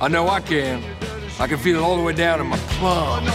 I 0.00 0.06
know 0.06 0.28
I 0.28 0.40
can. 0.40 0.80
I 1.40 1.48
can 1.48 1.58
feel 1.58 1.78
it 1.78 1.82
all 1.82 1.96
the 1.96 2.02
way 2.02 2.12
down 2.12 2.40
in 2.40 2.46
my 2.46 2.56
plums. 2.78 3.28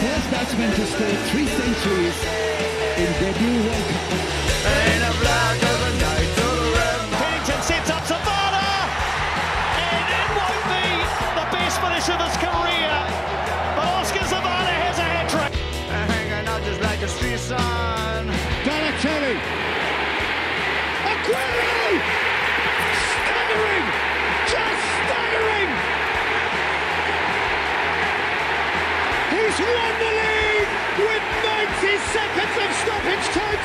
First 0.00 0.30
batsman 0.30 0.70
to 0.74 0.86
score 0.86 1.16
three 1.30 1.46
centuries 1.46 2.57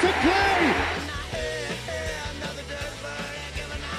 to 0.03 0.11
play! 0.19 0.73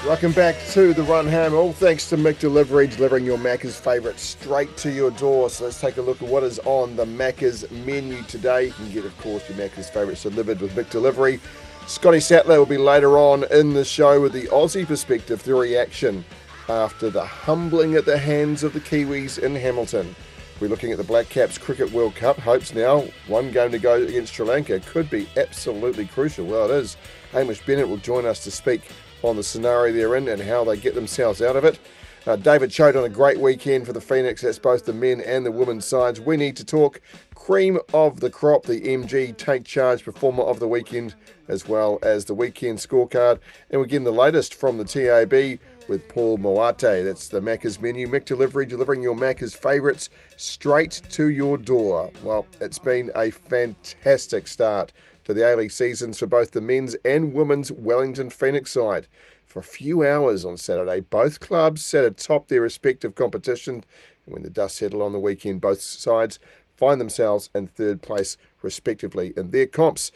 Welcome 0.05 0.33
back 0.33 0.55
to 0.67 0.93
the 0.93 1.01
Run 1.01 1.27
Home. 1.27 1.55
All 1.55 1.73
thanks 1.73 2.07
to 2.11 2.15
McDelivery, 2.17 2.95
delivering 2.95 3.25
your 3.25 3.39
Macca's 3.39 3.79
favourite 3.79 4.19
straight 4.19 4.77
to 4.77 4.91
your 4.91 5.09
door. 5.09 5.49
So 5.49 5.63
let's 5.63 5.81
take 5.81 5.97
a 5.97 6.03
look 6.03 6.21
at 6.21 6.27
what 6.27 6.43
is 6.43 6.59
on 6.59 6.95
the 6.95 7.05
Macca's 7.05 7.69
menu 7.71 8.21
today. 8.23 8.65
You 8.65 8.73
can 8.73 8.91
get, 8.91 9.05
of 9.05 9.17
course, 9.17 9.49
your 9.49 9.57
Macca's 9.57 9.89
favourites 9.89 10.21
delivered 10.21 10.61
with 10.61 10.75
McDelivery. 10.75 11.39
Scotty 11.87 12.19
Sattler 12.19 12.59
will 12.59 12.67
be 12.67 12.77
later 12.77 13.17
on 13.17 13.45
in 13.51 13.73
the 13.73 13.83
show 13.83 14.21
with 14.21 14.33
the 14.33 14.45
Aussie 14.49 14.85
perspective, 14.85 15.41
the 15.41 15.55
reaction 15.55 16.23
after 16.69 17.09
the 17.09 17.25
humbling 17.25 17.95
at 17.95 18.05
the 18.05 18.19
hands 18.19 18.61
of 18.61 18.73
the 18.73 18.79
Kiwis 18.79 19.39
in 19.39 19.55
Hamilton. 19.55 20.15
We're 20.61 20.69
looking 20.69 20.93
at 20.93 20.97
the 20.97 21.03
Black 21.03 21.27
Caps 21.27 21.57
Cricket 21.57 21.91
World 21.91 22.15
Cup. 22.15 22.39
Hopes 22.39 22.73
now, 22.73 23.01
one 23.27 23.51
game 23.51 23.71
to 23.71 23.77
go 23.77 24.01
against 24.01 24.33
Sri 24.33 24.45
Lanka 24.45 24.79
could 24.79 25.09
be 25.09 25.27
absolutely 25.35 26.05
crucial. 26.05 26.45
Well, 26.45 26.71
it 26.71 26.71
is. 26.71 26.95
Hamish 27.33 27.65
Bennett 27.65 27.89
will 27.89 27.97
join 27.97 28.25
us 28.25 28.41
to 28.45 28.51
speak 28.51 28.83
on 29.21 29.35
the 29.35 29.43
scenario 29.43 29.93
they're 29.93 30.15
in 30.15 30.29
and 30.29 30.41
how 30.41 30.63
they 30.63 30.77
get 30.77 30.95
themselves 30.95 31.41
out 31.41 31.57
of 31.57 31.65
it. 31.65 31.77
Uh, 32.25 32.37
David 32.37 32.71
Chote 32.71 32.95
on 32.95 33.03
a 33.03 33.09
great 33.09 33.39
weekend 33.39 33.85
for 33.85 33.91
the 33.91 33.99
Phoenix. 33.99 34.41
That's 34.41 34.57
both 34.57 34.85
the 34.85 34.93
men 34.93 35.19
and 35.19 35.45
the 35.45 35.51
women's 35.51 35.85
sides. 35.85 36.21
We 36.21 36.37
need 36.37 36.55
to 36.55 36.65
talk 36.65 37.01
cream 37.35 37.77
of 37.93 38.21
the 38.21 38.29
crop, 38.29 38.63
the 38.63 38.79
MG 38.79 39.35
take 39.37 39.65
charge 39.65 40.05
performer 40.05 40.43
of 40.43 40.59
the 40.59 40.67
weekend, 40.67 41.13
as 41.47 41.67
well 41.67 41.99
as 42.01 42.25
the 42.25 42.33
weekend 42.33 42.79
scorecard. 42.79 43.39
And 43.69 43.81
we 43.81 43.87
get 43.87 44.03
the 44.05 44.11
latest 44.11 44.55
from 44.55 44.77
the 44.77 44.85
TAB 44.85 45.59
with 45.87 46.07
Paul 46.07 46.37
Moate. 46.37 46.79
That's 46.79 47.27
the 47.27 47.41
Macca's 47.41 47.79
menu. 47.79 48.07
McDelivery, 48.07 48.67
delivering 48.67 49.01
your 49.01 49.15
Macca's 49.15 49.53
favourites 49.53 50.09
straight 50.37 51.01
to 51.09 51.29
your 51.29 51.57
door. 51.57 52.11
Well, 52.23 52.45
it's 52.61 52.79
been 52.79 53.11
a 53.15 53.31
fantastic 53.31 54.47
start 54.47 54.91
to 55.25 55.33
the 55.33 55.47
A-League 55.47 55.71
seasons 55.71 56.19
for 56.19 56.27
both 56.27 56.51
the 56.51 56.61
men's 56.61 56.95
and 57.05 57.33
women's 57.33 57.71
Wellington 57.71 58.29
Phoenix 58.29 58.71
side. 58.71 59.07
For 59.45 59.59
a 59.59 59.63
few 59.63 60.05
hours 60.05 60.43
on 60.43 60.57
Saturday, 60.57 60.99
both 60.99 61.39
clubs 61.39 61.85
sat 61.85 62.03
atop 62.03 62.47
their 62.47 62.61
respective 62.61 63.15
competition. 63.15 63.83
And 64.25 64.33
when 64.33 64.43
the 64.43 64.49
dust 64.49 64.77
settled 64.77 65.01
on 65.01 65.13
the 65.13 65.19
weekend, 65.19 65.61
both 65.61 65.81
sides 65.81 66.39
find 66.75 66.99
themselves 66.99 67.49
in 67.55 67.67
third 67.67 68.01
place, 68.01 68.37
respectively, 68.61 69.33
in 69.37 69.51
their 69.51 69.65
comps. 69.65 70.11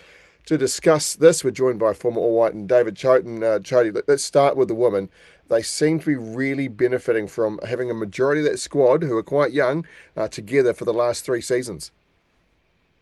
To 0.46 0.58
discuss 0.58 1.16
this, 1.16 1.44
we're 1.44 1.52
joined 1.52 1.80
by 1.80 1.94
former 1.94 2.20
All 2.20 2.36
White 2.36 2.54
and 2.54 2.68
David 2.68 2.96
Chote. 2.96 3.24
Uh, 3.24 3.60
Chody, 3.60 3.94
let- 3.94 4.08
let's 4.10 4.24
start 4.24 4.58
with 4.58 4.68
the 4.68 4.76
women. 4.76 5.10
They 5.50 5.64
seem 5.64 6.00
to 6.00 6.06
be 6.06 6.16
really 6.16 6.68
benefiting 6.68 7.28
from 7.28 7.60
having 7.68 7.90
a 7.90 7.96
majority 7.96 8.42
of 8.42 8.52
that 8.52 8.60
squad, 8.60 9.04
who 9.04 9.18
are 9.18 9.24
quite 9.24 9.52
young, 9.52 9.86
uh, 10.16 10.28
together 10.28 10.74
for 10.74 10.86
the 10.86 10.94
last 10.94 11.26
three 11.26 11.42
seasons. 11.42 11.92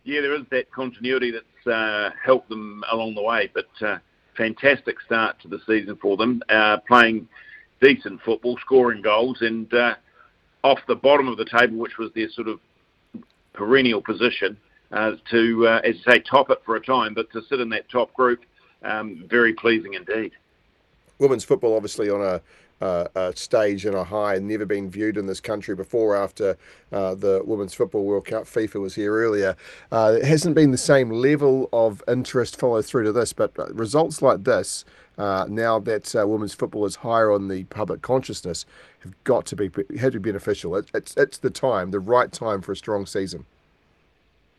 yeah, 0.04 0.22
there 0.22 0.34
is 0.34 0.46
that 0.50 0.70
continuity 0.72 1.30
that's 1.30 1.66
uh, 1.66 2.10
helped 2.24 2.48
them 2.48 2.82
along 2.90 3.14
the 3.14 3.22
way. 3.22 3.50
But 3.52 3.68
uh, 3.82 3.98
fantastic 4.36 5.00
start 5.02 5.38
to 5.42 5.48
the 5.48 5.60
season 5.66 5.96
for 5.96 6.16
them, 6.16 6.42
uh, 6.48 6.78
playing 6.88 7.28
decent 7.82 8.22
football, 8.22 8.56
scoring 8.58 9.02
goals, 9.02 9.42
and 9.42 9.72
uh, 9.74 9.94
off 10.64 10.80
the 10.88 10.96
bottom 10.96 11.28
of 11.28 11.36
the 11.36 11.44
table, 11.44 11.76
which 11.76 11.98
was 11.98 12.10
their 12.14 12.30
sort 12.30 12.48
of 12.48 12.58
perennial 13.52 14.00
position, 14.00 14.56
uh, 14.92 15.12
to, 15.30 15.68
as 15.68 15.96
I 16.06 16.12
say, 16.12 16.18
top 16.20 16.48
it 16.48 16.62
for 16.64 16.76
a 16.76 16.80
time, 16.80 17.12
but 17.12 17.30
to 17.32 17.42
sit 17.48 17.60
in 17.60 17.68
that 17.70 17.88
top 17.90 18.14
group, 18.14 18.40
um, 18.82 19.24
very 19.28 19.52
pleasing 19.52 19.94
indeed. 19.94 20.32
Women's 21.18 21.44
football 21.44 21.74
obviously 21.74 22.10
on 22.10 22.22
a, 22.22 22.40
uh, 22.80 23.32
stage 23.34 23.84
and 23.84 23.96
a 23.96 24.04
high, 24.04 24.38
never 24.38 24.64
been 24.64 24.90
viewed 24.90 25.16
in 25.16 25.26
this 25.26 25.40
country 25.40 25.74
before 25.74 26.16
after 26.16 26.56
uh, 26.92 27.14
the 27.14 27.42
Women's 27.44 27.74
Football 27.74 28.04
World 28.04 28.26
Cup. 28.26 28.44
FIFA 28.44 28.80
was 28.80 28.94
here 28.94 29.12
earlier. 29.12 29.56
Uh, 29.90 30.18
it 30.20 30.24
hasn't 30.24 30.54
been 30.54 30.70
the 30.70 30.78
same 30.78 31.10
level 31.10 31.68
of 31.72 32.02
interest 32.06 32.58
follow 32.58 32.82
through 32.82 33.04
to 33.04 33.12
this, 33.12 33.32
but 33.32 33.58
uh, 33.58 33.66
results 33.72 34.22
like 34.22 34.44
this, 34.44 34.84
uh, 35.16 35.46
now 35.48 35.80
that 35.80 36.14
women's 36.14 36.54
football 36.54 36.86
is 36.86 36.96
higher 36.96 37.32
on 37.32 37.48
the 37.48 37.64
public 37.64 38.02
consciousness, 38.02 38.64
have 39.00 39.12
got 39.24 39.46
to 39.46 39.56
be 39.56 39.70
had 39.98 40.12
to 40.12 40.20
be 40.20 40.30
beneficial. 40.30 40.76
It, 40.76 40.88
it's 40.94 41.14
it's 41.16 41.38
the 41.38 41.50
time, 41.50 41.90
the 41.90 42.00
right 42.00 42.30
time 42.30 42.62
for 42.62 42.72
a 42.72 42.76
strong 42.76 43.06
season. 43.06 43.44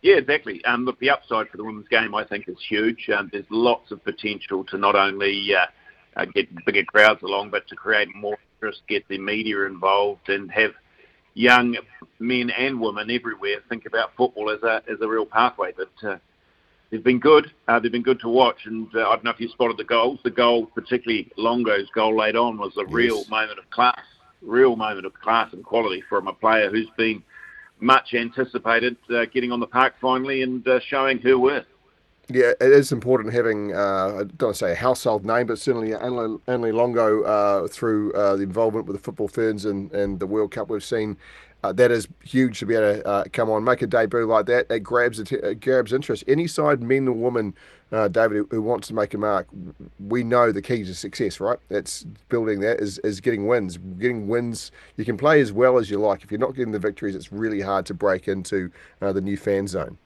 Yeah, 0.02 0.16
exactly. 0.16 0.64
Um, 0.64 0.86
look, 0.86 1.00
the 1.00 1.10
upside 1.10 1.50
for 1.50 1.58
the 1.58 1.64
women's 1.64 1.88
game, 1.90 2.16
I 2.16 2.24
think, 2.24 2.48
is 2.48 2.58
huge. 2.62 3.10
Um, 3.10 3.30
there's 3.32 3.46
lots 3.50 3.92
of 3.92 4.04
potential 4.04 4.64
to 4.66 4.78
not 4.78 4.96
only 4.96 5.54
uh, 5.54 5.66
uh, 6.16 6.26
get 6.26 6.48
bigger 6.66 6.84
crowds 6.84 7.22
along, 7.24 7.50
but 7.50 7.68
to 7.68 7.76
create 7.76 8.14
more 8.16 8.38
interest, 8.56 8.82
get 8.88 9.08
the 9.08 9.18
media 9.18 9.66
involved, 9.66 10.30
and 10.30 10.52
have 10.52 10.72
young 11.34 11.78
men 12.20 12.50
and 12.50 12.80
women 12.80 13.10
everywhere 13.10 13.58
think 13.70 13.86
about 13.86 14.16
football 14.18 14.50
as 14.50 14.62
a 14.64 14.82
as 14.92 15.00
a 15.02 15.08
real 15.08 15.26
pathway. 15.26 15.74
But 15.76 16.08
uh, 16.08 16.18
they've 16.90 17.04
been 17.04 17.20
good. 17.20 17.52
Uh, 17.68 17.80
they've 17.80 17.92
been 17.92 18.04
good 18.04 18.20
to 18.22 18.30
watch, 18.30 18.66
and 18.66 18.88
uh, 18.96 19.10
I 19.10 19.16
don't 19.16 19.24
know 19.24 19.32
if 19.32 19.40
you 19.40 19.50
spotted 19.50 19.78
the 19.78 19.84
goals. 19.84 20.20
The 20.24 20.32
goal, 20.32 20.66
particularly 20.68 21.32
Longo's 21.38 21.90
goal 21.94 22.18
late 22.18 22.36
on, 22.36 22.58
was 22.58 22.74
a 22.78 22.86
real 22.86 23.26
moment 23.30 23.60
of 23.60 23.70
class, 23.70 24.02
real 24.42 24.76
moment 24.76 25.06
of 25.06 25.14
class 25.14 25.54
and 25.54 25.64
quality 25.64 26.04
from 26.10 26.28
a 26.28 26.34
player 26.34 26.70
who's 26.70 26.90
been 26.98 27.24
much 27.80 28.14
anticipated, 28.14 28.98
uh, 29.10 29.26
getting 29.26 29.52
on 29.52 29.60
the 29.60 29.68
park 29.68 29.94
finally 30.02 30.42
and 30.42 30.68
uh, 30.68 30.80
showing 30.88 31.20
her 31.20 31.38
worth. 31.38 31.66
Yeah, 32.32 32.52
it 32.62 32.72
is 32.72 32.92
important 32.92 33.34
having, 33.34 33.74
uh, 33.76 34.20
I 34.20 34.24
don't 34.24 34.42
want 34.42 34.56
to 34.56 34.66
say 34.66 34.72
a 34.74 34.76
household 34.76 35.26
name, 35.26 35.48
but 35.48 35.58
certainly 35.58 35.90
Annalie 35.90 36.74
Longo 36.74 37.24
uh, 37.24 37.68
through 37.68 38.14
uh, 38.14 38.36
the 38.36 38.44
involvement 38.44 38.86
with 38.86 38.98
the 38.98 39.02
football 39.02 39.28
ferns 39.28 39.66
and, 39.66 39.92
and 39.94 40.20
the 40.20 40.28
World 40.28 40.52
Cup 40.52 40.70
we've 40.70 40.84
seen. 40.84 41.18
Uh, 41.64 41.74
that 41.74 41.90
is 41.90 42.08
huge 42.24 42.60
to 42.60 42.68
be 42.68 42.76
able 42.76 43.02
to 43.02 43.08
uh, 43.08 43.24
come 43.34 43.50
on, 43.50 43.64
make 43.64 43.82
a 43.82 43.88
debut 43.88 44.26
like 44.26 44.46
that. 44.46 44.68
It 44.70 44.82
grabs 44.82 45.20
it 45.20 45.60
grabs 45.60 45.92
interest. 45.92 46.24
Any 46.28 46.46
side, 46.46 46.84
men 46.84 47.08
or 47.08 47.14
woman, 47.14 47.54
uh, 47.92 48.08
David, 48.08 48.38
who, 48.38 48.48
who, 48.52 48.62
wants 48.62 48.88
to 48.90 48.94
make 48.94 49.14
a 49.16 49.18
mark, 49.18 49.48
we 50.08 50.24
know 50.24 50.52
the 50.52 50.62
key 50.62 50.86
to 50.86 50.94
success, 50.94 51.40
right? 51.40 51.58
That's 51.68 52.04
building 52.30 52.60
that 52.62 52.80
is, 52.80 53.00
is 53.00 53.20
getting 53.20 53.48
wins. 53.48 53.78
Getting 53.98 54.28
wins, 54.28 54.72
you 54.98 55.04
can 55.04 55.18
play 55.18 55.42
as 55.42 55.52
well 55.52 55.80
as 55.80 55.90
you 55.90 55.98
like. 56.00 56.24
If 56.24 56.32
you're 56.32 56.40
not 56.40 56.56
getting 56.56 56.72
the 56.72 56.80
victories, 56.80 57.16
it's 57.16 57.32
really 57.32 57.60
hard 57.60 57.88
to 57.88 57.94
break 57.94 58.28
into 58.28 58.72
the 59.02 59.20
new 59.20 59.36
fan 59.36 59.68
zone. 59.68 59.98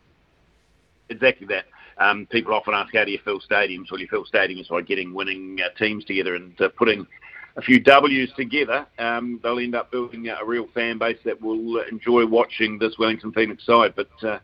Exactly 1.09 1.45
that. 1.47 1.65
Um, 1.97 2.25
people 2.25 2.53
often 2.53 2.73
ask, 2.73 2.93
how 2.95 3.05
do 3.05 3.11
you 3.11 3.19
fill 3.23 3.39
stadiums? 3.39 3.91
Well, 3.91 3.99
you 3.99 4.07
fill 4.07 4.25
stadiums 4.25 4.69
by 4.69 4.81
getting 4.81 5.13
winning 5.13 5.59
uh, 5.63 5.69
teams 5.77 6.05
together 6.05 6.35
and 6.35 6.59
uh, 6.59 6.69
putting 6.69 7.05
a 7.55 7.61
few 7.61 7.79
W's 7.79 8.31
together. 8.33 8.85
Um, 8.97 9.39
they'll 9.43 9.59
end 9.59 9.75
up 9.75 9.91
building 9.91 10.27
a 10.27 10.43
real 10.43 10.67
fan 10.73 10.97
base 10.97 11.19
that 11.23 11.39
will 11.41 11.77
uh, 11.77 11.83
enjoy 11.91 12.25
watching 12.25 12.79
this 12.79 12.97
Wellington 12.97 13.31
Phoenix 13.31 13.65
side. 13.65 13.93
But 13.95 14.09
uh, 14.23 14.39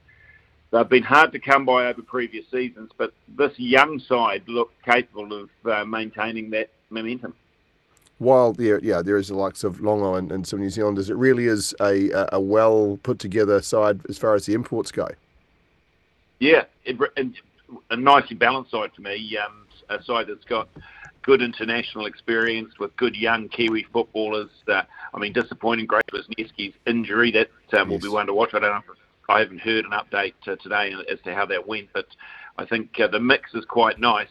they've 0.72 0.90
been 0.90 1.04
hard 1.04 1.32
to 1.32 1.40
come 1.40 1.66
by 1.66 1.88
over 1.88 2.02
previous 2.02 2.46
seasons. 2.52 2.92
But 2.98 3.14
this 3.28 3.54
young 3.58 4.00
side 4.00 4.44
look 4.48 4.72
capable 4.86 5.34
of 5.34 5.50
uh, 5.66 5.86
maintaining 5.86 6.52
that 6.52 6.70
momentum. 6.90 7.34
While 8.20 8.52
there, 8.52 8.80
yeah, 8.84 9.02
there 9.02 9.18
is 9.18 9.30
the 9.30 9.36
likes 9.36 9.64
of 9.64 9.80
Longo 9.80 10.16
and, 10.16 10.32
and 10.32 10.46
some 10.46 10.60
New 10.60 10.70
Zealanders, 10.70 11.10
it 11.10 11.16
really 11.16 11.46
is 11.46 11.74
a, 11.80 12.10
a 12.34 12.40
well 12.40 13.00
put 13.02 13.18
together 13.18 13.62
side 13.62 14.02
as 14.10 14.18
far 14.18 14.36
as 14.36 14.46
the 14.46 14.54
imports 14.54 14.92
go. 14.92 15.08
Yeah, 16.40 16.64
it, 16.86 16.98
a 17.90 17.96
nicely 17.96 18.36
balanced 18.36 18.72
side 18.72 18.92
for 18.96 19.02
me. 19.02 19.38
Um, 19.38 19.66
a 19.90 20.04
side 20.04 20.28
that's 20.28 20.46
got 20.46 20.70
good 21.22 21.42
international 21.42 22.06
experience 22.06 22.80
with 22.80 22.96
good 22.96 23.16
young 23.16 23.50
Kiwi 23.50 23.86
footballers. 23.92 24.50
Uh, 24.68 24.84
I 25.14 25.20
mean, 25.20 25.34
disappointing 25.34 25.86
Grace 25.86 26.04
Wisnewski's 26.14 26.76
injury. 26.88 27.32
That 27.32 27.50
um, 27.78 27.90
yes. 27.90 28.02
will 28.02 28.10
be 28.10 28.14
one 28.14 28.28
to 28.28 28.34
watch. 28.34 28.54
I 28.54 28.60
don't 28.60 28.72
know. 28.72 28.94
If, 28.94 29.00
I 29.28 29.40
haven't 29.40 29.62
heard 29.62 29.86
an 29.86 29.92
update 29.92 30.34
uh, 30.48 30.56
today 30.56 30.94
as 31.12 31.20
to 31.24 31.36
how 31.36 31.46
that 31.46 31.68
went, 31.68 31.90
but 31.94 32.08
I 32.58 32.66
think 32.66 33.00
uh, 33.00 33.08
the 33.08 33.20
mix 33.20 33.54
is 33.54 33.64
quite 33.66 34.00
nice. 34.00 34.30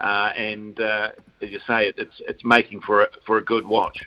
Uh, 0.00 0.32
and 0.36 0.80
uh, 0.80 1.10
as 1.40 1.50
you 1.50 1.60
say, 1.66 1.88
it, 1.88 1.94
it's 1.98 2.20
it's 2.26 2.44
making 2.44 2.80
for 2.80 3.02
a, 3.02 3.08
for 3.26 3.38
a 3.38 3.44
good 3.44 3.66
watch. 3.66 4.02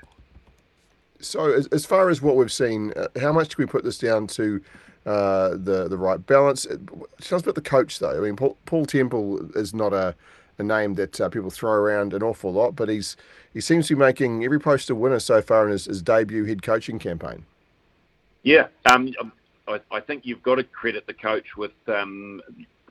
So, 1.20 1.54
as, 1.54 1.68
as 1.68 1.86
far 1.86 2.10
as 2.10 2.22
what 2.22 2.36
we've 2.36 2.52
seen, 2.52 2.92
uh, 2.98 3.08
how 3.22 3.32
much 3.32 3.50
do 3.50 3.56
we 3.60 3.66
put 3.66 3.84
this 3.86 3.98
down 3.98 4.28
to 4.28 4.60
uh, 5.06 5.50
the 5.50 5.88
the 5.90 5.98
right 5.98 6.26
balance. 6.26 6.66
Tell 7.22 7.36
us 7.38 7.42
about 7.42 7.56
the 7.56 7.62
coach, 7.62 8.00
though. 8.00 8.18
I 8.18 8.22
mean, 8.22 8.36
Paul, 8.36 8.58
Paul 8.66 8.86
Temple 8.86 9.50
is 9.56 9.74
not 9.74 9.94
a, 9.94 10.16
a 10.58 10.64
name 10.64 10.96
that 10.96 11.20
uh, 11.20 11.30
people 11.30 11.50
throw 11.50 11.72
around 11.72 12.14
an 12.14 12.24
awful 12.24 12.54
lot, 12.54 12.76
but 12.76 12.90
he's 12.90 13.18
he 13.54 13.62
seems 13.62 13.88
to 13.88 13.96
be 13.96 14.00
making 14.00 14.44
every 14.44 14.60
post 14.60 14.90
a 14.90 14.96
winner 14.96 15.20
so 15.20 15.42
far 15.42 15.66
in 15.66 15.72
his, 15.72 15.86
his 15.86 16.02
debut 16.02 16.46
head 16.46 16.62
coaching 16.62 17.00
campaign. 17.00 17.46
Yeah, 18.44 18.68
um, 18.86 19.14
I, 19.68 19.80
I, 19.92 20.00
think 20.02 20.26
you've 20.26 20.44
got 20.44 20.56
to 20.56 20.64
credit 20.64 21.08
the 21.08 21.14
coach 21.14 21.56
with 21.56 21.72
um, 21.88 22.42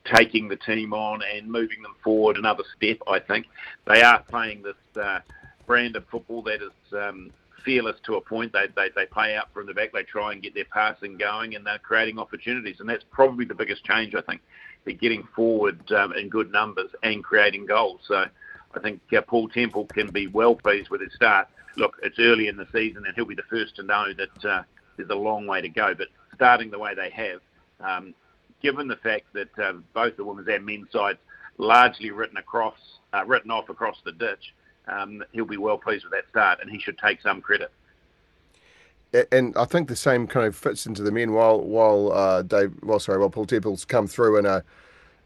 taking 0.05 0.49
the 0.49 0.57
team 0.57 0.95
on 0.95 1.21
and 1.23 1.47
moving 1.51 1.83
them 1.83 1.95
forward 2.03 2.37
another 2.37 2.65
step. 2.77 2.99
I 3.07 3.19
think 3.19 3.47
they 3.87 4.03
are 4.03 4.21
playing 4.21 4.63
this 4.63 5.03
uh, 5.03 5.21
brand 5.67 5.97
of 5.97 6.07
football 6.07 6.43
that 6.43 6.63
is 6.63 6.93
um, 6.93 7.31
fearless 7.65 7.97
to 8.05 8.17
a 8.17 8.21
point. 8.21 8.53
They, 8.53 8.67
they 8.75 8.91
they 8.95 9.07
play 9.07 9.37
out 9.37 9.53
from 9.53 9.67
the 9.67 9.75
back. 9.75 9.93
They 9.93 10.03
try 10.03 10.33
and 10.33 10.43
get 10.43 10.55
their 10.55 10.65
passing 10.65 11.17
going, 11.17 11.55
and 11.55 11.67
they're 11.67 11.79
creating 11.79 12.19
opportunities. 12.19 12.77
And 12.81 12.89
that's 12.89 13.05
probably 13.11 13.45
the 13.45 13.55
biggest 13.55 13.85
change 13.85 14.15
I 14.15 14.21
think. 14.23 14.41
They're 14.85 14.95
getting 14.95 15.27
forward 15.35 15.91
um, 15.93 16.13
in 16.13 16.29
good 16.29 16.51
numbers 16.51 16.91
and 17.03 17.23
creating 17.23 17.67
goals. 17.67 18.01
So 18.07 18.25
I 18.75 18.81
think 18.81 19.01
uh, 19.17 19.21
Paul 19.23 19.49
Temple 19.49 19.87
can 19.87 20.11
be 20.11 20.27
well 20.27 20.55
pleased 20.55 20.91
with 20.91 21.01
his 21.01 21.15
start. 21.15 21.49
Look, 21.77 21.97
it's 22.03 22.19
early 22.19 22.49
in 22.49 22.57
the 22.57 22.67
season, 22.73 23.05
and 23.07 23.15
he'll 23.15 23.25
be 23.25 23.35
the 23.35 23.43
first 23.49 23.77
to 23.77 23.83
know 23.83 24.07
that 24.15 24.45
uh, 24.45 24.63
there's 24.97 25.11
a 25.11 25.15
long 25.15 25.47
way 25.47 25.61
to 25.61 25.69
go. 25.69 25.95
But 25.95 26.09
starting 26.35 26.71
the 26.71 26.79
way 26.79 26.95
they 26.95 27.11
have, 27.11 27.41
um, 27.81 28.15
given 28.63 28.89
the 28.89 28.97
fact 28.97 29.27
that 29.35 29.59
uh, 29.59 29.75
both 29.95 30.17
the 30.17 30.25
women's 30.25 30.49
and 30.49 30.67
men's 30.67 30.91
sides 30.93 31.19
largely 31.59 32.11
written 32.11 32.37
across, 32.37 32.77
uh, 33.13 33.25
written 33.27 33.51
off 33.51 33.69
across 33.69 33.97
the 34.05 34.13
ditch 34.13 34.53
um, 34.89 35.23
he'll 35.33 35.45
be 35.45 35.57
well 35.57 35.79
pleased 35.79 36.05
with 36.05 36.13
that 36.13 36.29
start, 36.29 36.61
and 36.61 36.71
he 36.71 36.79
should 36.79 36.99
take 36.99 37.21
some 37.21 37.41
credit. 37.41 37.71
And 39.31 39.55
I 39.57 39.67
think 39.67 39.89
the 39.89 39.97
same 39.97 40.27
kind 40.27 40.47
of 40.47 40.57
fits 40.57 40.87
into 40.87 41.03
the 41.03 41.13
men. 41.13 41.33
While 41.33 41.61
while 41.61 42.13
uh, 42.13 42.43
Dave, 42.43 42.73
well, 42.83 42.99
sorry, 42.99 43.19
while 43.19 43.31
Paul 43.31 43.45
Temple's 43.45 43.85
come 43.85 44.07
through 44.07 44.39
in 44.39 44.47
a, 44.47 44.65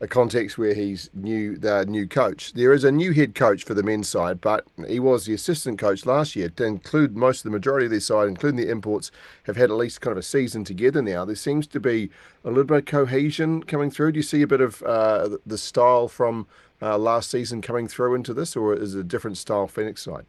a 0.01 0.07
context 0.07 0.59
where 0.59 0.75
he's 0.75 1.09
new, 1.15 1.57
the 1.57 1.87
new 1.87 2.07
coach. 2.07 2.53
There 2.53 2.75
is 2.75 2.85
a 2.85 2.93
new 2.93 3.13
head 3.13 3.35
coach 3.35 3.65
for 3.65 3.73
the 3.73 3.83
men's 3.83 4.09
side, 4.09 4.43
but 4.43 4.67
he 4.87 5.01
was 5.01 5.25
the 5.25 5.33
assistant 5.33 5.79
coach 5.79 6.05
last 6.05 6.37
year. 6.37 6.51
To 6.51 6.65
include 6.65 7.17
most 7.17 7.39
of 7.39 7.45
the 7.45 7.51
majority 7.51 7.87
of 7.87 7.91
their 7.91 8.01
side, 8.01 8.29
including 8.29 8.61
the 8.61 8.71
imports, 8.71 9.11
have 9.45 9.57
had 9.57 9.71
at 9.71 9.77
least 9.77 10.03
kind 10.03 10.13
of 10.13 10.19
a 10.19 10.23
season 10.23 10.65
together 10.65 11.01
now. 11.01 11.25
There 11.25 11.35
seems 11.35 11.67
to 11.69 11.81
be 11.81 12.11
a 12.45 12.49
little 12.49 12.65
bit 12.65 12.79
of 12.79 12.85
cohesion 12.85 13.63
coming 13.63 13.91
through. 13.91 14.13
Do 14.13 14.19
you 14.19 14.23
see 14.23 14.43
a 14.43 14.47
bit 14.47 14.61
of 14.61 14.83
uh, 14.83 15.39
the 15.47 15.59
style 15.59 16.09
from 16.09 16.47
uh, 16.83 16.99
last 16.99 17.31
season 17.31 17.63
coming 17.63 17.89
through 17.89 18.15
into 18.15 18.35
this, 18.35 18.55
or 18.55 18.75
is 18.75 18.95
it 18.95 19.01
a 19.01 19.05
different 19.05 19.39
style 19.39 19.67
Phoenix 19.67 20.03
side? 20.03 20.27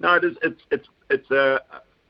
No, 0.00 0.14
it 0.14 0.24
is. 0.24 0.36
It's 0.42 0.62
it's 0.70 0.88
it's 1.10 1.30
a 1.30 1.60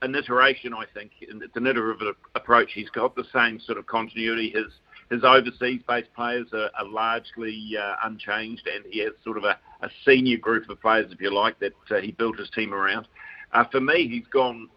an 0.02 0.14
iteration, 0.14 0.72
I 0.72 0.84
think. 0.94 1.12
It's 1.20 1.56
an 1.56 1.66
iterative 1.66 2.16
approach. 2.34 2.72
He's 2.72 2.90
got 2.90 3.14
the 3.14 3.24
same 3.32 3.58
sort 3.60 3.78
of 3.78 3.86
continuity. 3.86 4.50
His 4.50 4.72
his 5.12 5.24
overseas-based 5.24 6.12
players 6.14 6.46
are, 6.54 6.70
are 6.78 6.86
largely 6.86 7.76
uh, 7.78 7.96
unchanged, 8.04 8.66
and 8.66 8.82
he 8.90 9.00
has 9.00 9.12
sort 9.22 9.36
of 9.36 9.44
a, 9.44 9.58
a, 9.82 9.90
senior 10.06 10.38
group 10.38 10.68
of 10.70 10.80
players, 10.80 11.12
if 11.12 11.20
you 11.20 11.32
like, 11.32 11.58
that 11.60 11.74
uh, 11.90 12.00
he 12.00 12.12
built 12.12 12.38
his 12.38 12.48
team 12.50 12.72
around. 12.72 13.06
Uh, 13.52 13.64
for 13.70 13.80
me, 13.80 14.08
he's 14.08 14.26
gone 14.32 14.68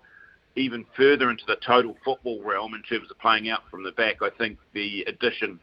even 0.57 0.85
further 0.97 1.29
into 1.29 1.45
the 1.47 1.55
total 1.65 1.95
football 2.03 2.41
realm 2.43 2.73
in 2.73 2.81
terms 2.83 3.09
of 3.09 3.17
playing 3.17 3.49
out 3.49 3.61
from 3.71 3.81
the 3.81 3.93
back. 3.93 4.17
I 4.21 4.29
think 4.37 4.57
the 4.73 5.03
addition, 5.07 5.57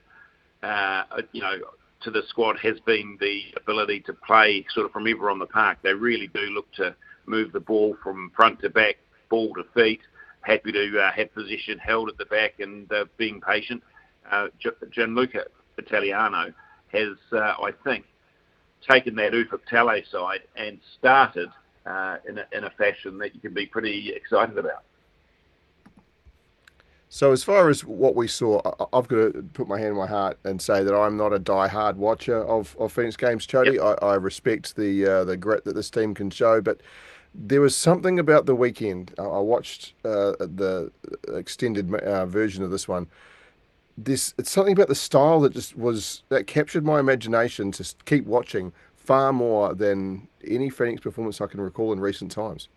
uh, 0.63 1.03
you 1.33 1.43
know, 1.43 1.59
to 2.05 2.11
the 2.11 2.23
squad 2.29 2.57
has 2.63 2.81
been 2.81 3.19
the 3.21 3.43
ability 3.57 4.01
to 4.07 4.15
play 4.15 4.65
sort 4.75 4.87
of 4.87 4.93
from 4.93 5.07
ever 5.07 5.31
on 5.31 5.39
the 5.39 5.47
park. 5.47 5.79
They 5.83 5.93
really 5.93 6.29
do 6.29 6.41
look 6.41 6.73
to 6.77 6.97
move 7.27 7.53
the 7.53 7.61
ball 7.61 7.95
from 8.03 8.33
front 8.35 8.61
to 8.63 8.71
back, 8.71 8.97
ball 9.29 9.53
to 9.55 9.65
feet. 9.75 10.01
Happy 10.41 10.73
to 10.73 10.99
uh, 10.99 11.13
have 11.13 11.33
position 11.35 11.79
held 11.79 12.09
at 12.09 12.17
the 12.17 12.25
back 12.25 12.55
and 12.59 12.91
uh, 12.91 13.05
being 13.19 13.41
patient. 13.41 13.83
Uh, 14.31 14.49
Giancarlo 14.91 15.45
Italiano 15.79 16.53
has, 16.93 17.17
uh, 17.33 17.39
I 17.39 17.73
think, 17.85 18.05
taken 18.89 19.15
that 19.17 19.33
Ufuk 19.33 20.11
side 20.11 20.43
and 20.57 20.79
started 20.99 21.49
uh, 21.87 22.17
in, 22.29 22.39
a, 22.39 22.47
in 22.53 22.65
a 22.65 22.71
fashion 22.71 23.19
that 23.19 23.35
you 23.35 23.41
can 23.41 23.55
be 23.55 23.67
pretty 23.67 24.13
excited 24.13 24.59
about. 24.59 24.85
So 27.09 27.31
as 27.31 27.45
far 27.45 27.69
as 27.69 27.85
what 27.85 28.15
we 28.15 28.27
saw, 28.27 28.63
I've 28.91 29.07
got 29.07 29.35
to 29.35 29.45
put 29.53 29.69
my 29.69 29.79
hand 29.79 29.91
in 29.91 29.97
my 29.97 30.07
heart 30.07 30.39
and 30.45 30.63
say 30.63 30.83
that 30.83 30.95
I'm 30.95 31.19
not 31.19 31.35
a 31.35 31.39
die-hard 31.39 31.99
watcher 31.99 32.43
of, 32.43 32.75
of 32.79 32.91
Phoenix 32.91 33.19
Games, 33.19 33.47
Chody. 33.47 33.75
Yep. 33.75 33.99
I, 34.01 34.07
I, 34.07 34.15
respect 34.15 34.77
the 34.77 35.07
uh, 35.07 35.25
the 35.25 35.37
grit 35.37 35.67
that 35.67 35.75
this 35.75 35.91
team 35.91 36.15
can 36.15 36.31
show, 36.31 36.63
but 36.63 36.81
there 37.35 37.61
was 37.61 37.77
something 37.77 38.19
about 38.19 38.47
the 38.47 38.55
weekend. 38.55 39.13
I, 39.19 39.25
watched 39.25 39.93
uh, 40.07 40.33
the 40.39 40.91
extended 41.29 41.95
uh, 41.95 42.25
version 42.25 42.65
of 42.65 42.71
this 42.71 42.89
one. 42.89 43.09
This 43.97 44.35
it's 44.39 44.51
something 44.51 44.73
about 44.73 44.89
the 44.89 44.95
style 44.95 45.41
that 45.41 45.53
just 45.53 45.77
was 45.77 46.23
that 46.29 46.47
captured 46.47 46.85
my 46.85 46.99
imagination 46.99 47.73
to 47.73 47.95
keep 48.05 48.25
watching 48.25 48.73
far 48.97 49.33
more 49.33 49.75
than 49.75 50.29
any 50.47 50.71
Phoenix 50.71 51.01
performance 51.03 51.41
I 51.41 51.47
can 51.47 51.61
recall 51.61 51.93
in 51.93 52.01
recent 52.01 52.31
times. 52.31 52.69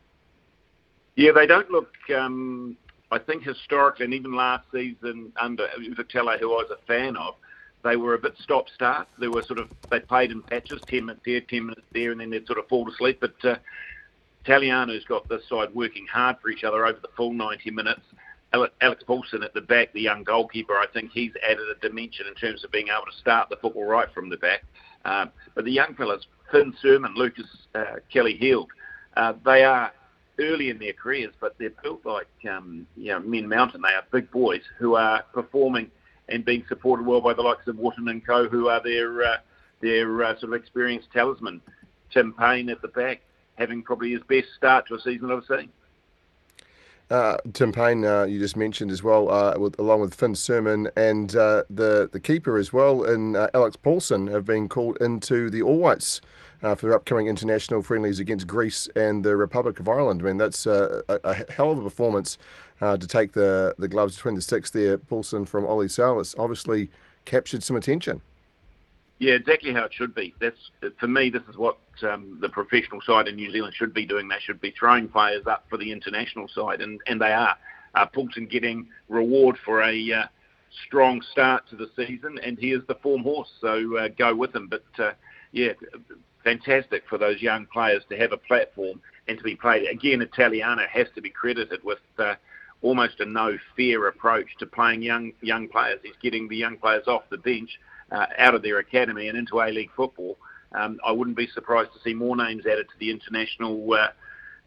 Yeah, 1.16 1.32
they 1.32 1.48
don't 1.48 1.70
look. 1.72 1.94
Um 2.14 2.78
I 3.12 3.20
think 3.20 3.44
historically, 3.44 4.06
and 4.06 4.14
even 4.14 4.34
last 4.34 4.66
season 4.72 5.32
under 5.40 5.68
Vitello, 5.80 6.38
who 6.40 6.52
I 6.52 6.64
was 6.64 6.72
a 6.72 6.86
fan 6.86 7.16
of, 7.16 7.36
they 7.84 7.96
were 7.96 8.16
a 8.16 8.20
bit 8.20 8.34
stop-start. 8.40 9.08
They 9.20 9.28
were 9.28 9.44
sort 9.44 9.60
of 9.60 9.70
they 9.90 10.00
played 10.00 10.32
in 10.32 10.42
patches, 10.42 10.82
ten 10.88 11.06
minutes 11.06 11.24
here, 11.24 11.40
ten 11.40 11.68
minutes 11.68 11.88
there, 11.94 12.12
and 12.12 12.20
then 12.20 12.32
they'd 12.32 12.48
sort 12.48 12.60
of 12.60 12.68
fall 12.68 12.86
to 12.86 12.92
sleep. 12.92 13.20
But 13.22 13.36
uh, 13.46 13.56
Italiano's 14.44 15.06
got 15.06 15.28
this 15.30 15.48
side 15.48 15.74
working 15.74 16.06
hard 16.08 16.38
for 16.42 16.50
each 16.50 16.64
other 16.64 16.86
over 16.86 17.00
the 17.00 17.10
full 17.16 17.34
90 17.34 17.72
minutes. 17.72 18.02
Alex 18.54 19.04
Paulsen 19.08 19.44
at 19.44 19.54
the 19.54 19.62
back, 19.62 19.92
the 19.94 20.02
young 20.02 20.24
goalkeeper, 20.24 20.74
I 20.74 20.86
think 20.94 21.12
he's 21.12 21.32
added 21.44 21.66
a 21.70 21.80
dimension 21.88 22.26
in 22.28 22.36
terms 22.36 22.64
of 22.64 22.72
being 22.72 22.88
able 22.88 23.06
to 23.12 23.18
start 23.20 23.50
the 23.50 23.58
football 23.58 23.86
right 23.86 24.08
from 24.14 24.30
the 24.30 24.38
back. 24.38 24.64
Um, 25.04 25.32
but 25.56 25.66
the 25.66 25.72
young 25.72 25.94
fellas, 25.96 26.26
Finn 26.52 26.74
Surman, 26.82 27.16
Lucas 27.16 27.46
uh, 27.76 27.98
Kelly-Heald, 28.12 28.70
uh, 29.18 29.34
they 29.44 29.64
are 29.64 29.92
early 30.40 30.70
in 30.70 30.80
their 30.80 30.94
careers, 30.94 31.34
but 31.40 31.56
they're 31.58 31.74
built 31.84 32.06
like 32.06 32.28
um, 32.50 32.88
you 32.96 33.12
know 33.12 33.20
Men 33.20 33.48
Mountain. 33.48 33.82
They 33.82 33.94
are 33.94 34.04
big 34.12 34.32
boys 34.32 34.62
who 34.78 34.96
are 34.96 35.24
performing 35.34 35.90
and 36.30 36.44
being 36.44 36.64
supported 36.68 37.06
well 37.06 37.22
by 37.22 37.34
the 37.34 37.42
likes 37.42 37.68
of 37.68 37.78
Wootton 37.78 38.08
and 38.10 38.26
Co, 38.26 38.50
who 38.50 38.68
are 38.68 38.82
their 38.84 39.24
uh, 39.24 39.38
their 39.82 40.24
uh, 40.24 40.40
sort 40.40 40.54
of 40.54 40.62
experienced 40.62 41.08
talisman. 41.14 41.62
Tim 42.12 42.34
Payne 42.34 42.70
at 42.70 42.82
the 42.82 42.88
back, 42.90 43.22
having 43.56 43.84
probably 43.84 44.12
his 44.12 44.22
best 44.28 44.48
start 44.58 44.88
to 44.88 44.96
a 44.96 45.00
season 45.00 45.32
I've 45.32 45.44
seen. 45.46 45.70
Uh, 47.12 47.38
Tim 47.54 47.72
Payne, 47.72 48.04
uh, 48.04 48.24
you 48.24 48.40
just 48.40 48.58
mentioned 48.58 48.90
as 48.90 49.04
well, 49.04 49.30
uh, 49.30 49.54
with, 49.60 49.78
along 49.78 50.02
with 50.02 50.16
Finn 50.16 50.34
Surman 50.34 50.90
and 50.96 51.36
uh, 51.36 51.64
the 51.70 52.10
the 52.12 52.20
keeper 52.20 52.58
as 52.58 52.74
well, 52.74 53.04
and 53.04 53.38
uh, 53.38 53.48
Alex 53.54 53.76
Paulsen 53.76 54.32
have 54.32 54.44
been 54.44 54.68
called 54.68 54.98
into 55.00 55.52
the 55.52 55.62
All 55.62 55.78
Whites 55.78 56.20
uh, 56.64 56.74
for 56.74 56.88
their 56.88 56.96
upcoming 56.96 57.28
international 57.28 57.84
friendlies 57.84 58.20
against 58.20 58.48
Greece 58.48 58.90
and 58.96 59.24
the 59.24 59.38
Republic 59.38 59.80
of 59.80 59.88
Ireland. 59.88 60.22
I 60.24 60.26
mean, 60.26 60.38
that's 60.38 60.66
a, 60.66 61.04
a, 61.08 61.52
hell 61.52 61.72
of 61.72 61.78
a 61.78 61.84
performance 61.84 62.40
to 62.80 62.98
take 62.98 63.34
the, 63.34 63.76
the 63.78 63.88
gloves 63.88 64.16
between 64.16 64.36
the 64.36 64.42
sticks 64.42 64.72
there. 64.72 64.98
Paulsen 64.98 65.48
from 65.48 65.66
Oli 65.66 65.88
Sail 65.88 66.18
has 66.18 66.34
obviously 66.40 66.90
captured 67.26 67.62
some 67.62 67.76
attention. 67.76 68.22
Yeah, 69.20 69.34
exactly 69.34 69.72
how 69.74 69.86
it 69.86 69.94
should 69.94 70.14
be. 70.14 70.34
That's 70.42 70.58
for 71.00 71.08
me. 71.08 71.30
This 71.30 71.44
is 71.50 71.56
what 71.56 71.78
um, 72.04 72.38
the 72.42 72.50
professional 72.50 73.00
side 73.02 73.28
in 73.28 73.36
New 73.36 73.50
Zealand 73.52 73.74
should 73.76 73.94
be 73.94 74.06
doing. 74.06 74.28
They 74.28 74.40
should 74.42 74.60
be 74.60 74.74
throwing 74.78 75.08
players 75.08 75.46
up 75.48 75.66
for 75.70 75.78
the 75.78 75.92
international 75.92 76.50
side, 76.50 76.82
and, 76.82 77.00
and 77.08 77.22
they 77.22 77.32
are. 77.32 77.56
Uh, 77.94 78.06
Paulsen 78.14 78.50
getting 78.50 78.90
reward 79.08 79.58
for 79.64 79.82
a 79.82 80.12
uh, 80.12 80.24
strong 80.86 81.22
start 81.32 81.64
to 81.70 81.78
the 81.78 81.90
season, 81.96 82.38
and 82.44 82.60
he 82.60 82.72
is 82.74 82.82
the 82.88 82.96
form 82.96 83.24
horse, 83.24 83.50
so 83.62 83.98
uh, 83.98 84.10
go 84.18 84.36
with 84.36 84.54
him. 84.54 84.68
But 84.68 84.84
uh, 85.00 85.12
yeah, 85.54 85.72
fantastic 86.44 87.04
for 87.10 87.18
those 87.18 87.42
young 87.42 87.66
players 87.68 88.04
to 88.10 88.18
have 88.18 88.34
a 88.34 88.38
platform 88.38 89.02
and 89.28 89.38
to 89.38 89.44
be 89.44 89.56
played. 89.56 89.88
Again, 89.90 90.22
Italiano 90.22 90.84
has 90.92 91.08
to 91.16 91.22
be 91.22 91.30
credited 91.30 91.82
with 91.84 92.00
uh, 92.20 92.36
almost 92.82 93.20
a 93.20 93.26
no 93.26 93.58
fear 93.76 94.08
approach 94.08 94.48
to 94.60 94.66
playing 94.66 95.02
young 95.02 95.32
young 95.42 95.68
players. 95.68 96.00
He's 96.04 96.14
getting 96.22 96.48
the 96.48 96.58
young 96.58 96.78
players 96.78 97.08
off 97.08 97.24
the 97.30 97.38
bench, 97.38 97.80
uh, 98.12 98.26
out 98.38 98.56
of 98.56 98.62
their 98.62 98.80
academy, 98.80 99.28
and 99.28 99.38
into 99.38 99.62
A 99.62 99.70
League 99.72 99.92
football. 99.96 100.38
Um, 100.74 101.00
I 101.06 101.12
wouldn't 101.12 101.38
be 101.38 101.48
surprised 101.48 101.94
to 101.94 102.00
see 102.02 102.14
more 102.14 102.36
names 102.36 102.66
added 102.66 102.88
to 102.90 103.00
the 103.00 103.10
international 103.10 103.94
uh, 103.94 104.08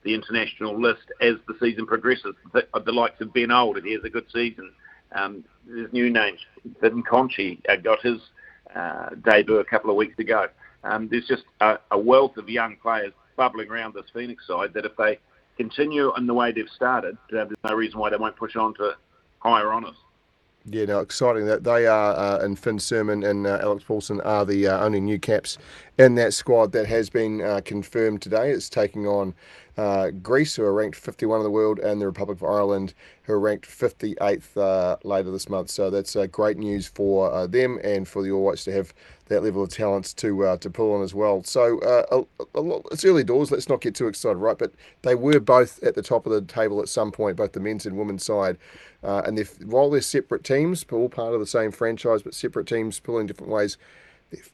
the 0.05 0.15
international 0.15 0.81
list 0.81 1.03
as 1.21 1.35
the 1.47 1.55
season 1.61 1.87
progresses. 1.87 2.35
The, 2.53 2.67
the 2.85 2.93
likes 2.93 3.21
of 3.21 3.33
Ben 3.33 3.51
Old, 3.51 3.77
if 3.77 3.85
he 3.85 3.93
has 3.93 4.05
a 4.05 4.11
good 4.11 4.27
season. 4.33 4.73
Um, 5.13 5.45
there's 5.67 5.93
new 5.93 6.11
names. 6.11 6.39
Finn 6.81 7.03
Conchie 7.03 7.61
uh, 7.69 7.77
got 7.77 8.01
his 8.03 8.21
uh, 8.75 9.11
debut 9.25 9.59
a 9.59 9.65
couple 9.65 9.91
of 9.91 9.97
weeks 9.97 10.19
ago. 10.19 10.47
Um, 10.85 11.09
there's 11.09 11.27
just 11.27 11.45
a, 11.61 11.79
a, 11.91 11.99
wealth 11.99 12.37
of 12.37 12.49
young 12.49 12.77
players 12.77 13.13
bubbling 13.37 13.71
around 13.71 13.95
this 13.95 14.05
Phoenix 14.13 14.47
side 14.47 14.73
that 14.75 14.85
if 14.85 14.97
they 14.97 15.19
continue 15.57 16.15
in 16.17 16.27
the 16.27 16.35
way 16.35 16.53
they've 16.53 16.69
started, 16.75 17.17
uh, 17.33 17.45
there's 17.45 17.51
no 17.65 17.75
reason 17.75 17.99
why 17.99 18.11
they 18.11 18.17
won't 18.17 18.37
push 18.37 18.55
on 18.55 18.75
to 18.75 18.93
higher 19.41 19.73
honours. 19.73 19.97
Yeah, 20.71 20.85
no, 20.85 21.01
exciting 21.01 21.47
that 21.47 21.65
they 21.65 21.87
are, 21.87 22.15
uh, 22.15 22.45
and 22.45 22.59
Finn 22.59 22.79
Surman 22.79 23.25
and 23.25 23.47
uh, 23.47 23.59
Alex 23.63 23.85
Paulsen 23.85 24.21
are 24.25 24.45
the 24.45 24.67
uh, 24.67 24.85
only 24.85 25.01
new 25.01 25.19
caps 25.19 25.57
in 25.97 26.15
that 26.17 26.35
squad 26.35 26.73
that 26.73 26.87
has 26.87 27.09
been 27.09 27.41
uh, 27.41 27.63
confirmed 27.65 28.21
today. 28.21 28.51
It's 28.51 28.69
taking 28.69 29.07
on 29.07 29.35
uh, 29.79 30.11
Greece, 30.11 30.57
who 30.57 30.65
are 30.65 30.75
ranked 30.75 30.97
51 30.97 31.39
in 31.39 31.45
the 31.45 31.51
world, 31.51 31.79
and 31.79 32.01
the 32.01 32.07
Republic 32.07 32.39
of 32.39 32.45
Ireland, 32.45 32.95
who 33.23 33.33
are 33.35 33.41
ranked 33.41 33.67
58th 33.67 34.57
uh, 34.57 34.97
later 35.05 35.31
this 35.31 35.49
month. 35.49 35.71
So 35.71 35.89
that's 35.89 36.17
great 36.33 36.59
news 36.59 36.89
for 36.89 37.47
them 37.47 37.79
and 37.85 38.07
for 38.07 38.23
the 38.23 38.33
All 38.33 38.43
Whites 38.43 38.65
to 38.65 38.73
have 38.73 38.93
that 39.29 39.45
level 39.45 39.63
of 39.63 39.69
talent 39.69 40.17
to 40.17 40.59
to 40.59 40.71
pull 40.71 40.95
on 40.95 41.03
as 41.03 41.15
well. 41.15 41.45
So 41.45 41.81
a, 42.11 42.25
a 42.55 42.61
lot, 42.61 42.87
it's 42.91 43.05
early 43.05 43.23
doors. 43.23 43.53
Let's 43.53 43.69
not 43.69 43.81
get 43.81 43.95
too 43.95 44.09
excited, 44.09 44.39
right? 44.39 44.59
But 44.59 44.73
they 45.03 45.15
were 45.15 45.39
both 45.39 45.81
at 45.85 45.95
the 45.95 46.03
top 46.03 46.27
of 46.27 46.33
the 46.33 46.43
table 46.43 46.81
at 46.81 46.89
some 46.89 47.13
point, 47.13 47.37
both 47.37 47.53
the 47.53 47.61
men's 47.61 47.87
and 47.87 47.97
women's 47.97 48.25
side. 48.25 48.59
Uh, 49.05 49.23
and 49.25 49.39
if 49.39 49.63
while 49.63 49.91
they're 49.91 50.01
separate 50.01 50.43
teams, 50.43 50.85
all 50.91 51.09
part 51.09 51.35
of 51.35 51.41
the 51.41 51.47
same 51.47 51.71
franchise, 51.71 52.23
but 52.23 52.35
separate 52.35 52.67
teams 52.67 52.99
pulling 52.99 53.27
different 53.27 53.53
ways, 53.53 53.79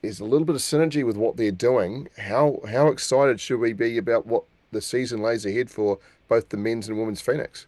there's 0.03 0.21
a 0.21 0.25
little 0.25 0.45
bit 0.45 0.55
of 0.55 0.61
synergy 0.61 1.05
with 1.05 1.17
what 1.17 1.37
they're 1.37 1.51
doing. 1.51 2.09
How 2.19 2.61
how 2.69 2.89
excited 2.89 3.41
should 3.41 3.59
we 3.59 3.73
be 3.73 3.97
about 3.97 4.27
what 4.27 4.45
the 4.75 4.83
season 4.83 5.23
lays 5.23 5.47
ahead 5.47 5.71
for 5.71 5.99
both 6.29 6.51
the 6.51 6.57
men's 6.57 6.89
and 6.89 6.99
women's 6.99 7.21
Phoenix? 7.21 7.67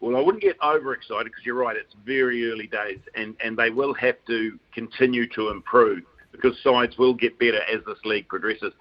Well, 0.00 0.16
I 0.16 0.20
wouldn't 0.20 0.42
get 0.42 0.56
overexcited 0.62 1.26
because 1.26 1.44
you're 1.44 1.56
right. 1.56 1.76
It's 1.76 1.94
very 2.06 2.50
early 2.50 2.68
days, 2.68 3.00
and, 3.14 3.34
and 3.42 3.56
they 3.56 3.70
will 3.70 3.92
have 3.94 4.14
to 4.28 4.58
continue 4.72 5.28
to 5.30 5.50
improve 5.50 6.04
because 6.30 6.56
sides 6.62 6.96
will 6.98 7.14
get 7.14 7.38
better 7.38 7.60
as 7.62 7.84
this 7.84 7.98
league 8.04 8.28
progresses. 8.28 8.72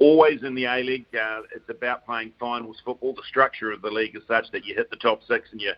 Always 0.00 0.42
in 0.42 0.54
the 0.56 0.64
A 0.64 0.82
League, 0.82 1.06
uh, 1.14 1.42
it's 1.54 1.68
about 1.68 2.04
playing 2.04 2.32
finals 2.40 2.82
football. 2.84 3.14
The 3.14 3.22
structure 3.28 3.70
of 3.70 3.82
the 3.82 3.90
league 3.90 4.16
is 4.16 4.22
such 4.26 4.50
that 4.50 4.64
you 4.64 4.74
hit 4.74 4.90
the 4.90 4.96
top 4.96 5.20
six 5.28 5.50
and 5.52 5.60
you 5.60 5.72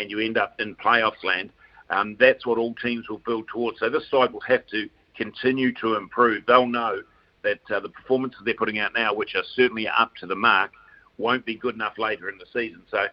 and 0.00 0.10
you 0.10 0.18
end 0.18 0.36
up 0.36 0.56
in 0.58 0.74
playoffs 0.76 1.22
land. 1.22 1.50
Um, 1.90 2.16
that's 2.18 2.46
what 2.46 2.58
all 2.58 2.74
teams 2.76 3.08
will 3.08 3.18
build 3.18 3.46
towards. 3.48 3.78
So 3.78 3.88
this 3.88 4.08
side 4.10 4.32
will 4.32 4.40
have 4.40 4.66
to 4.68 4.88
continue 5.16 5.72
to 5.74 5.96
improve. 5.96 6.44
They'll 6.46 6.66
know 6.66 7.02
that 7.42 7.60
uh, 7.74 7.80
the 7.80 7.88
performances 7.88 8.40
they're 8.44 8.54
putting 8.54 8.78
out 8.78 8.92
now, 8.94 9.14
which 9.14 9.34
are 9.34 9.44
certainly 9.54 9.88
up 9.88 10.14
to 10.16 10.26
the 10.26 10.34
mark, 10.34 10.72
won't 11.18 11.44
be 11.44 11.54
good 11.54 11.74
enough 11.74 11.98
later 11.98 12.28
in 12.28 12.38
the 12.38 12.46
season. 12.52 12.82
So 12.90 13.06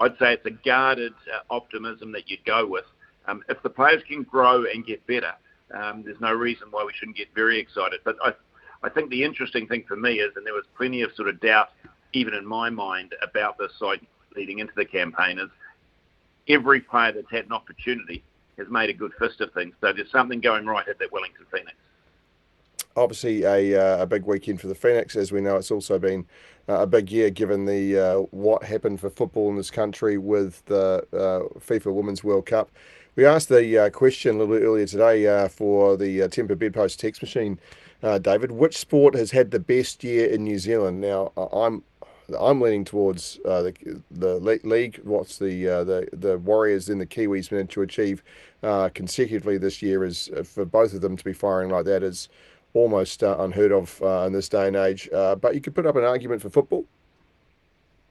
I'd 0.00 0.18
say 0.18 0.34
it's 0.34 0.46
a 0.46 0.50
guarded 0.50 1.14
uh, 1.32 1.40
optimism 1.54 2.12
that 2.12 2.28
you'd 2.28 2.44
go 2.44 2.66
with. 2.66 2.84
Um, 3.26 3.42
if 3.48 3.62
the 3.62 3.70
players 3.70 4.02
can 4.06 4.22
grow 4.22 4.64
and 4.64 4.84
get 4.84 5.06
better, 5.06 5.32
um, 5.74 6.02
there's 6.04 6.20
no 6.20 6.32
reason 6.32 6.68
why 6.70 6.84
we 6.84 6.92
shouldn't 6.94 7.16
get 7.16 7.28
very 7.34 7.58
excited. 7.58 8.00
But 8.04 8.16
I, 8.22 8.32
I 8.82 8.90
think 8.90 9.10
the 9.10 9.24
interesting 9.24 9.66
thing 9.66 9.84
for 9.88 9.96
me 9.96 10.14
is, 10.20 10.32
and 10.36 10.46
there 10.46 10.52
was 10.52 10.64
plenty 10.76 11.02
of 11.02 11.10
sort 11.16 11.28
of 11.28 11.40
doubt 11.40 11.70
even 12.12 12.34
in 12.34 12.46
my 12.46 12.70
mind 12.70 13.14
about 13.22 13.58
this 13.58 13.72
side 13.78 14.00
leading 14.36 14.60
into 14.60 14.72
the 14.76 14.84
campaign, 14.84 15.38
is 15.38 15.48
every 16.48 16.80
player 16.80 17.12
that's 17.12 17.30
had 17.30 17.46
an 17.46 17.52
opportunity 17.52 18.22
has 18.58 18.68
made 18.70 18.90
a 18.90 18.92
good 18.92 19.12
fist 19.18 19.40
of 19.40 19.52
things. 19.52 19.74
So 19.80 19.92
there's 19.92 20.10
something 20.10 20.40
going 20.40 20.66
right 20.66 20.86
at 20.88 20.98
that 20.98 21.10
Wellington 21.12 21.46
Phoenix. 21.50 21.74
Obviously, 22.96 23.42
a, 23.42 23.74
uh, 23.74 24.02
a 24.02 24.06
big 24.06 24.24
weekend 24.24 24.60
for 24.60 24.68
the 24.68 24.74
Phoenix. 24.74 25.16
As 25.16 25.32
we 25.32 25.40
know, 25.40 25.56
it's 25.56 25.70
also 25.70 25.98
been 25.98 26.26
uh, 26.68 26.80
a 26.80 26.86
big 26.86 27.10
year 27.10 27.30
given 27.30 27.66
the 27.66 27.98
uh, 27.98 28.18
what 28.30 28.62
happened 28.62 29.00
for 29.00 29.10
football 29.10 29.50
in 29.50 29.56
this 29.56 29.70
country 29.70 30.16
with 30.16 30.64
the 30.66 31.04
uh, 31.12 31.58
FIFA 31.58 31.92
Women's 31.92 32.22
World 32.22 32.46
Cup. 32.46 32.70
We 33.16 33.26
asked 33.26 33.48
the 33.48 33.78
uh, 33.78 33.90
question 33.90 34.36
a 34.36 34.38
little 34.38 34.56
earlier 34.56 34.86
today 34.86 35.26
uh, 35.26 35.48
for 35.48 35.96
the 35.96 36.22
uh, 36.22 36.28
Temper 36.28 36.56
Bedpost 36.56 36.98
text 36.98 37.22
machine, 37.22 37.58
David. 38.20 38.52
Which 38.52 38.76
sport 38.76 39.14
has 39.14 39.30
had 39.30 39.50
the 39.50 39.60
best 39.60 40.02
year 40.04 40.28
in 40.28 40.44
New 40.44 40.58
Zealand? 40.58 41.00
Now, 41.00 41.32
I'm 41.52 41.82
I'm 42.38 42.60
leaning 42.60 42.84
towards 42.84 43.38
uh, 43.44 43.62
the 43.62 44.02
the 44.10 44.38
league. 44.64 45.00
What's 45.04 45.38
the 45.38 45.68
uh, 45.68 45.84
the 45.84 46.08
the 46.12 46.38
Warriors 46.38 46.88
and 46.88 47.00
the 47.00 47.06
Kiwis 47.06 47.52
managed 47.52 47.72
to 47.72 47.82
achieve 47.82 48.22
uh, 48.62 48.88
consecutively 48.94 49.58
this 49.58 49.82
year 49.82 50.04
is 50.04 50.30
for 50.44 50.64
both 50.64 50.94
of 50.94 51.02
them 51.02 51.16
to 51.16 51.24
be 51.24 51.32
firing 51.32 51.70
like 51.70 51.84
that 51.84 52.02
is 52.02 52.28
almost 52.74 53.22
uh, 53.22 53.36
unheard 53.38 53.72
of 53.72 54.00
uh, 54.02 54.24
in 54.26 54.32
this 54.32 54.48
day 54.48 54.66
and 54.66 54.76
age. 54.76 55.08
but 55.12 55.54
you 55.54 55.60
could 55.60 55.74
put 55.74 55.86
up 55.86 55.96
an 55.96 56.04
argument 56.04 56.42
for 56.42 56.50
football. 56.50 56.84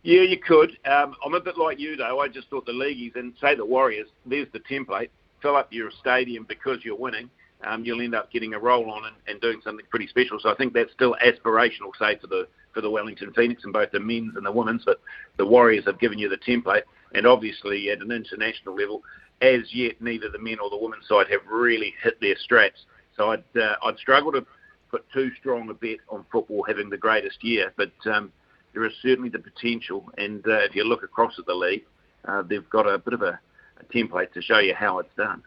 Yeah, 0.04 0.22
you 0.22 0.38
could. 0.38 0.78
Um, 0.86 1.16
I'm 1.26 1.34
a 1.34 1.40
bit 1.40 1.58
like 1.58 1.80
you 1.80 1.96
though. 1.96 2.20
I 2.20 2.28
just 2.28 2.50
thought 2.50 2.66
the 2.66 2.74
leagueies 2.74 3.14
and 3.16 3.34
say 3.40 3.56
the 3.56 3.66
Warriors. 3.66 4.10
There's 4.26 4.48
the 4.52 4.60
template. 4.60 5.10
Fill 5.42 5.56
up 5.56 5.72
your 5.72 5.92
stadium 5.92 6.46
because 6.48 6.84
you're 6.84 6.98
winning. 6.98 7.30
Um, 7.64 7.86
you'll 7.86 8.02
end 8.02 8.14
up 8.14 8.30
getting 8.32 8.54
a 8.54 8.60
roll 8.60 8.92
on 8.92 9.06
and, 9.06 9.16
and 9.28 9.40
doing 9.40 9.62
something 9.64 9.86
pretty 9.90 10.08
special. 10.08 10.40
So 10.40 10.50
I 10.50 10.56
think 10.56 10.74
that's 10.74 10.92
still 10.92 11.16
aspirational, 11.26 11.92
say, 11.98 12.18
for 12.18 12.28
the 12.28 12.48
for 12.74 12.82
the 12.82 12.90
Wellington 12.90 13.32
Phoenix 13.34 13.64
and 13.64 13.72
both 13.72 13.92
the 13.92 14.00
men's 14.00 14.36
and 14.36 14.46
the 14.46 14.52
women's, 14.52 14.84
but 14.84 15.00
the 15.38 15.46
Warriors 15.46 15.86
have 15.86 16.00
given 16.00 16.18
you 16.18 16.28
the 16.28 16.38
template. 16.38 16.82
And 17.14 17.28
obviously, 17.28 17.92
at 17.92 18.00
an 18.00 18.12
international 18.12 18.76
level, 18.76 19.04
as 19.42 19.62
yet, 19.74 20.02
neither 20.02 20.30
the 20.30 20.40
men 20.40 20.58
or 20.60 20.70
the 20.70 20.78
women's 20.78 21.08
side 21.08 21.28
have 21.30 21.46
really 21.50 21.94
hit 22.02 22.20
their 22.20 22.36
straps. 22.38 22.86
So 23.16 23.32
I'd 23.32 23.44
uh, 23.56 23.76
I'd 23.84 23.98
struggle 23.98 24.32
to 24.32 24.46
put 24.90 25.10
too 25.12 25.32
strong 25.40 25.70
a 25.70 25.74
bet 25.74 25.98
on 26.10 26.26
football 26.32 26.64
having 26.68 26.90
the 26.90 26.98
greatest 26.98 27.44
year, 27.44 27.74
but 27.78 27.92
um, 28.06 28.32
there 28.74 28.86
is 28.86 28.94
certainly 29.02 29.30
the 29.30 29.40
potential. 29.40 30.06
And 30.18 30.46
uh, 30.48 30.60
if 30.60 30.76
you 30.76 30.84
look 30.84 31.04
across 31.04 31.40
at 31.40 31.46
the 31.46 31.54
league, 31.54 31.86
uh, 32.26 32.44
they've 32.44 32.70
got 32.70 32.88
a 32.88 32.98
bit 32.98 33.14
of 33.14 33.22
a, 33.22 33.40
a 33.80 33.84
template 33.94 34.34
to 34.34 34.42
show 34.42 34.60
you 34.60 34.76
how 34.76 35.00
it's 35.00 35.16
done. 35.18 35.42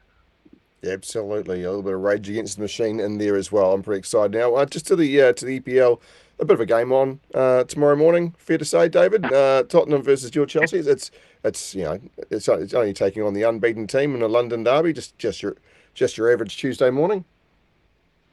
Absolutely, 0.85 1.62
a 1.62 1.68
little 1.68 1.82
bit 1.82 1.94
of 1.94 2.00
rage 2.00 2.28
against 2.28 2.56
the 2.56 2.62
machine 2.62 3.00
in 3.00 3.18
there 3.18 3.37
as 3.37 3.50
well. 3.50 3.73
I'm 3.73 3.82
pretty 3.82 4.00
excited 4.00 4.32
now. 4.32 4.54
Uh, 4.54 4.66
just 4.66 4.87
to 4.88 4.96
the 4.96 5.23
uh, 5.23 5.32
to 5.32 5.44
the 5.44 5.61
EPL, 5.61 6.00
a 6.38 6.44
bit 6.44 6.54
of 6.54 6.61
a 6.61 6.66
game 6.66 6.92
on 6.92 7.20
uh, 7.35 7.64
tomorrow 7.64 7.96
morning. 7.96 8.35
Fair 8.38 8.58
to 8.58 8.64
say, 8.64 8.88
David. 8.88 9.25
Uh, 9.32 9.64
Tottenham 9.64 10.02
versus 10.02 10.35
your 10.35 10.46
Chelsea. 10.46 10.78
It's 10.78 11.11
it's 11.42 11.75
you 11.75 11.85
know 11.85 12.00
it's, 12.30 12.49
it's 12.49 12.75
only 12.75 12.92
taking 12.92 13.23
on 13.23 13.32
the 13.32 13.42
unbeaten 13.42 13.87
team 13.87 14.14
in 14.14 14.23
a 14.23 14.28
London 14.28 14.64
derby. 14.64 14.92
Just 14.92 15.16
just 15.18 15.42
your 15.42 15.56
just 15.94 16.16
your 16.16 16.32
average 16.32 16.56
Tuesday 16.56 16.90
morning. 16.90 17.25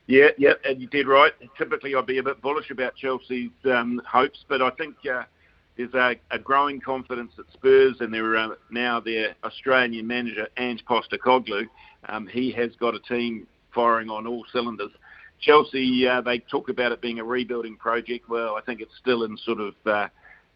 Yeah, 0.08 0.30
yeah, 0.38 0.54
and 0.66 0.82
you 0.82 0.88
did 0.88 1.08
right. 1.08 1.32
Typically, 1.58 1.96
I'd 1.96 2.06
be 2.06 2.18
a 2.18 2.24
bit 2.24 2.42
bullish 2.42 2.72
about 2.72 2.96
Chelsea's 2.96 3.52
um, 3.66 4.02
hopes, 4.06 4.44
but 4.50 4.62
I 4.62 4.70
think 4.72 4.96
uh, 5.10 5.24
there's 5.78 5.94
a, 5.94 6.16
a, 6.32 6.38
growing 6.38 6.82
confidence 6.82 7.32
at 7.40 7.46
Spurs, 7.54 7.96
and 8.02 8.14
they're 8.14 8.36
uh, 8.36 8.50
now 8.70 9.00
their 9.00 9.36
Australian 9.46 10.06
manager 10.06 10.48
Ange 10.58 10.84
Postecoglou. 10.86 11.68
Um, 12.10 12.28
he 12.28 12.52
has 12.52 12.72
got 12.80 12.96
a 12.96 13.00
team 13.00 13.48
firing 13.74 14.10
on 14.10 14.28
all 14.28 14.44
cylinders. 14.52 14.92
Chelsea, 15.40 16.08
uh, 16.08 16.22
they 16.22 16.40
talk 16.40 16.70
about 16.70 16.92
it 16.92 17.02
being 17.02 17.20
a 17.20 17.24
rebuilding 17.24 17.78
project. 17.78 18.30
Well, 18.30 18.56
I 18.56 18.62
think 18.62 18.82
it's 18.82 18.96
still 19.00 19.24
in 19.24 19.38
sort 19.38 19.60
of 19.62 19.74
uh, 19.86 20.08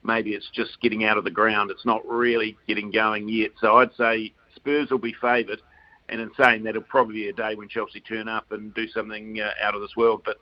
maybe 0.04 0.32
it's 0.32 0.50
just 0.54 0.80
getting 0.82 1.06
out 1.06 1.18
of 1.18 1.24
the 1.24 1.32
ground. 1.32 1.72
It's 1.72 1.86
not 1.86 2.08
really 2.08 2.58
getting 2.68 2.92
going 2.92 3.30
yet. 3.30 3.52
So 3.60 3.78
I'd 3.78 3.94
say 3.98 4.34
Spurs 4.56 4.90
will 4.90 4.98
be 4.98 5.16
favoured. 5.22 5.62
And 6.10 6.22
in 6.22 6.32
saying 6.40 6.64
that, 6.64 6.72
it'll 6.72 6.84
probably 6.84 7.16
be 7.16 7.30
a 7.30 7.34
day 7.34 7.56
when 7.56 7.68
Chelsea 7.68 8.00
turn 8.00 8.28
up 8.28 8.52
and 8.52 8.74
do 8.74 8.88
something 8.88 9.42
uh, 9.42 9.52
out 9.62 9.76
of 9.76 9.82
this 9.82 9.96
world. 9.98 10.22
But 10.24 10.38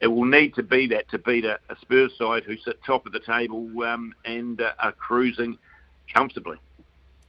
it 0.00 0.08
will 0.08 0.26
need 0.26 0.54
to 0.54 0.62
be 0.62 0.86
that 0.88 1.08
to 1.10 1.18
beat 1.18 1.44
a, 1.44 1.58
a 1.70 1.76
Spurs 1.80 2.12
side 2.18 2.44
who 2.44 2.56
sit 2.58 2.82
top 2.84 3.06
of 3.06 3.12
the 3.12 3.20
table 3.20 3.68
um, 3.82 4.14
and 4.24 4.60
uh, 4.60 4.72
are 4.78 4.92
cruising 4.92 5.56
comfortably. 6.12 6.58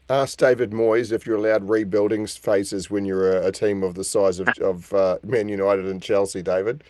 Ask 0.10 0.38
David 0.38 0.72
Moyes 0.72 1.12
if 1.12 1.25
you're 1.25 1.38
allowed 1.38 1.70
rebuilding 1.70 2.27
phases 2.27 2.89
when 2.89 3.03
you're 3.03 3.39
a, 3.39 3.48
a 3.48 3.51
team 3.51 3.84
of 3.84 3.96
the 3.96 4.06
size 4.06 4.39
of, 4.39 4.48
of 4.62 4.94
uh, 4.94 5.17
Man 5.24 5.50
United 5.50 5.86
and 5.86 6.01
Chelsea, 6.01 6.41
David. 6.41 6.84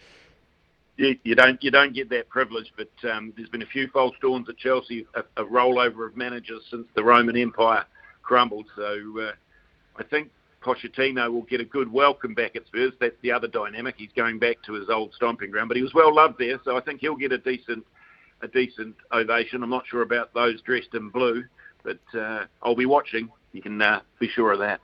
You, 0.97 1.17
you, 1.23 1.35
don't 1.35 1.61
you 1.63 1.69
don't 1.69 1.93
get 1.93 2.09
that 2.09 2.29
privilege, 2.29 2.73
but 2.75 2.89
um, 3.09 3.33
there's 3.35 3.49
been 3.49 3.61
a 3.61 3.67
few 3.67 3.87
false 3.87 4.15
dawns 4.19 4.49
at 4.49 4.57
Chelsea, 4.57 5.05
a, 5.13 5.23
a, 5.37 5.45
rollover 5.45 6.07
of 6.07 6.17
managers 6.17 6.63
since 6.71 6.87
the 6.95 7.03
Roman 7.03 7.37
Empire 7.37 7.85
crumbled. 8.23 8.65
So 8.75 9.19
uh, 9.19 9.31
I 9.95 10.03
think 10.03 10.31
Pochettino 10.61 11.31
will 11.31 11.43
get 11.43 11.61
a 11.61 11.65
good 11.65 11.91
welcome 11.91 12.33
back 12.33 12.55
at 12.55 12.65
Spurs. 12.67 12.93
That's 12.99 13.15
the 13.21 13.31
other 13.31 13.47
dynamic. 13.47 13.95
He's 13.97 14.11
going 14.15 14.39
back 14.39 14.57
to 14.65 14.73
his 14.73 14.89
old 14.89 15.13
stomping 15.13 15.51
ground, 15.51 15.67
but 15.67 15.77
he 15.77 15.83
was 15.83 15.93
well 15.93 16.13
loved 16.13 16.35
there, 16.39 16.59
so 16.65 16.77
I 16.77 16.81
think 16.81 17.01
he'll 17.01 17.15
get 17.15 17.31
a 17.31 17.37
decent 17.37 17.85
a 18.41 18.47
decent 18.47 18.95
ovation. 19.11 19.63
I'm 19.63 19.69
not 19.69 19.87
sure 19.87 20.03
about 20.03 20.33
those 20.33 20.61
dressed 20.61 20.93
in 20.93 21.09
blue, 21.09 21.43
but 21.83 21.99
uh, 22.17 22.45
I'll 22.61 22.75
be 22.75 22.85
watching. 22.85 23.29
You 23.51 23.61
can 23.61 23.81
uh, 23.81 24.01
be 24.19 24.27
sure 24.27 24.51
of 24.51 24.59
that. 24.59 24.79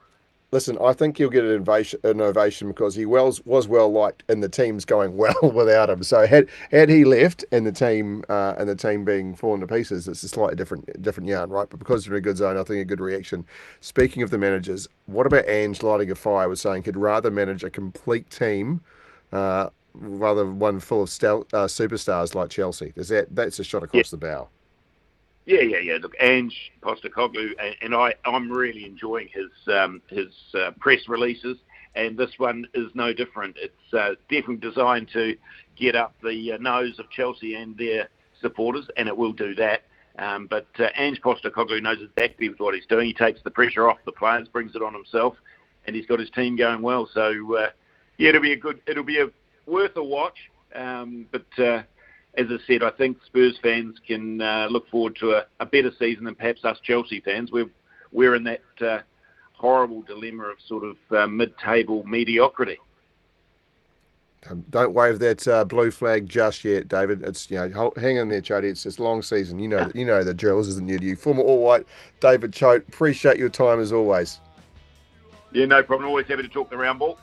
Listen, 0.54 0.78
I 0.80 0.94
think 0.94 1.18
he'll 1.18 1.32
get 1.32 1.44
an 1.44 1.50
ovation, 1.50 2.00
an 2.04 2.22
ovation 2.22 2.68
because 2.68 2.94
he 2.94 3.08
was 3.08 3.44
was 3.44 3.68
well 3.68 3.92
liked, 3.92 4.22
and 4.30 4.44
the 4.44 4.48
team's 4.48 4.86
going 4.86 5.18
well 5.18 5.52
without 5.52 5.90
him. 5.90 6.04
So 6.04 6.28
had 6.28 6.48
had 6.70 6.90
he 6.90 7.06
left, 7.06 7.44
and 7.52 7.66
the 7.66 7.72
team 7.72 8.24
uh, 8.30 8.54
and 8.60 8.70
the 8.70 8.76
team 8.76 9.04
being 9.04 9.36
fallen 9.36 9.62
to 9.62 9.68
pieces, 9.68 10.08
it's 10.08 10.22
a 10.22 10.30
slightly 10.30 10.56
different 10.56 11.02
different 11.02 11.28
yarn, 11.28 11.50
right? 11.50 11.68
But 11.68 11.80
because 11.80 12.06
they're 12.06 12.14
in 12.14 12.20
a 12.20 12.22
good 12.22 12.38
zone, 12.38 12.56
I 12.56 12.64
think 12.64 12.80
a 12.82 12.86
good 12.86 13.02
reaction. 13.02 13.46
Speaking 13.82 14.22
of 14.22 14.30
the 14.30 14.38
managers, 14.38 14.88
what 15.08 15.26
about 15.26 15.50
Ange 15.50 15.82
lighting 15.82 16.12
a 16.12 16.16
fire? 16.16 16.48
Was 16.48 16.62
saying 16.62 16.84
he'd 16.84 16.98
rather 16.98 17.32
manage 17.32 17.64
a 17.64 17.72
complete 17.72 18.30
team. 18.30 18.82
Uh, 19.32 19.70
rather 19.96 20.44
than 20.44 20.60
one 20.60 20.80
full 20.80 21.04
of 21.04 21.10
stel- 21.10 21.48
uh, 21.54 21.66
superstars 21.66 22.36
like 22.36 22.50
Chelsea. 22.50 22.94
Is 22.96 23.10
that 23.10 23.36
that's 23.36 23.60
a 23.60 23.64
shot 23.64 23.84
across 23.84 24.08
yeah. 24.08 24.12
the 24.12 24.18
bow? 24.18 24.50
Yeah, 25.46 25.62
yeah, 25.62 25.80
yeah. 25.80 25.98
Look, 26.02 26.16
Ange 26.20 26.72
Postecoglou, 26.82 27.52
and, 27.60 27.76
and 27.82 27.96
I, 27.96 28.14
I'm 28.26 28.50
really 28.50 28.86
enjoying 28.86 29.28
his 29.34 29.52
um, 29.74 30.02
his 30.08 30.28
uh, 30.54 30.72
press 30.80 31.02
releases, 31.08 31.58
and 31.96 32.18
this 32.18 32.32
one 32.38 32.66
is 32.74 32.88
no 32.94 33.14
different. 33.14 33.58
It's 33.60 33.94
uh, 33.94 34.16
definitely 34.30 34.58
designed 34.58 35.10
to 35.14 35.36
get 35.76 35.96
up 35.96 36.16
the 36.24 36.54
uh, 36.54 36.58
nose 36.58 36.98
of 36.98 37.10
Chelsea 37.10 37.56
and 37.56 37.78
their 37.78 38.08
supporters, 38.42 38.88
and 38.96 39.08
it 39.08 39.18
will 39.18 39.34
do 39.34 39.54
that. 39.56 39.84
Um, 40.18 40.48
but 40.48 40.68
uh, 40.80 40.90
Ange 40.96 41.20
Postecoglou 41.22 41.82
knows 41.82 41.98
exactly 42.02 42.50
what 42.58 42.76
he's 42.76 42.86
doing. 42.86 43.08
He 43.08 43.14
takes 43.14 43.42
the 43.44 43.52
pressure 43.52 43.90
off 43.90 43.98
the 44.06 44.12
players, 44.12 44.48
brings 44.48 44.76
it 44.76 44.82
on 44.82 44.94
himself, 44.94 45.36
and 45.86 45.96
he's 45.96 46.06
got 46.06 46.20
his 46.20 46.30
team 46.30 46.56
going 46.56 46.82
well. 46.82 47.10
So 47.14 47.58
uh, 47.58 47.70
yeah, 48.18 48.30
it'll 48.30 48.42
be 48.42 48.54
a 48.54 48.58
good, 48.58 48.80
it'll 48.88 49.04
be 49.04 49.20
a 49.20 49.28
worth 49.66 49.98
a 49.98 50.04
watch. 50.04 50.38
Um, 50.76 51.26
but 51.32 51.64
uh, 51.64 51.84
as 52.36 52.48
I 52.50 52.58
said, 52.66 52.84
I 52.84 52.90
think 52.90 53.18
Spurs 53.26 53.58
fans 53.62 53.98
can 54.06 54.42
uh, 54.42 54.68
look 54.70 54.90
forward 54.90 55.16
to 55.18 55.34
a, 55.34 55.46
a, 55.60 55.66
better 55.66 55.92
season 56.00 56.26
than 56.26 56.36
perhaps 56.36 56.66
us 56.66 56.80
Chelsea 56.82 57.20
fans. 57.20 57.52
We're 57.52 57.70
we're 58.12 58.36
in 58.36 58.44
that 58.44 58.62
uh, 58.82 59.00
horrible 59.54 60.02
dilemma 60.02 60.46
of 60.46 60.58
sort 60.68 60.84
of 60.84 60.98
uh, 61.12 61.28
mid-table 61.28 62.04
mediocrity. 62.06 62.80
Um, 64.50 64.66
don't 64.70 64.94
wave 64.94 65.20
that 65.20 65.48
uh, 65.48 65.64
blue 65.64 65.90
flag 65.90 66.28
just 66.28 66.64
yet, 66.66 66.88
David. 66.88 67.22
It's 67.22 67.50
you 67.50 67.58
know, 67.58 67.94
hang 67.96 68.18
in 68.18 68.30
there, 68.30 68.42
Chody. 68.42 68.66
It's 68.66 68.86
it's 68.86 69.00
long 69.00 69.22
season. 69.22 69.60
You 69.60 69.70
know, 69.70 69.92
you 69.94 70.06
know 70.06 70.24
the 70.24 70.34
drills 70.34 70.68
isn't 70.70 70.86
new 70.86 71.00
to 71.00 71.06
you. 71.06 71.16
Former 71.16 71.44
All 71.44 71.62
White, 71.62 71.86
David 72.20 72.52
Chote. 72.52 72.88
Appreciate 72.88 73.38
your 73.38 73.50
time 73.50 73.80
as 73.80 73.92
always. 73.92 74.40
Yeah, 75.52 75.66
no 75.66 75.84
problem. 75.84 76.10
Always 76.10 76.28
happy 76.28 76.42
to 76.42 76.50
talk 76.50 76.70
the 76.70 76.78
round 76.78 77.00
ball. 77.00 77.20